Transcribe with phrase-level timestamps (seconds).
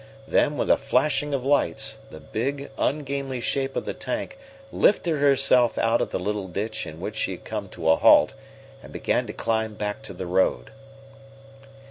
[0.27, 4.39] Then, with a flashing of lights, the big, ungainly shape of the tank
[4.71, 8.33] lifted herself out of the little ditch in which she had come to a halt,
[8.81, 10.71] and began to climb back to the road.